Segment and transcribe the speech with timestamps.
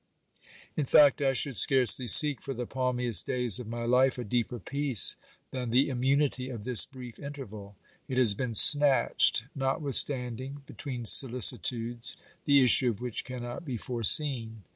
[0.75, 4.57] In fact, I should scarcely seek for the palmiest days of my life a deeper
[4.57, 5.15] peace
[5.51, 7.75] than the immunity of this brief interval.
[8.07, 14.63] It has been snatched, notwithstanding, between solicitudes, the issue of which cannot be foreseen.